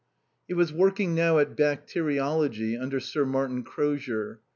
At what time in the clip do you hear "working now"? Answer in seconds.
0.73-1.37